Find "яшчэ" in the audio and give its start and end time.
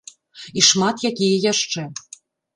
1.51-1.87